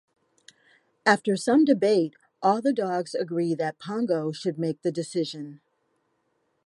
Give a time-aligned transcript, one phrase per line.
[1.05, 5.61] After some debate, all the dogs agree that Pongo should make the decision.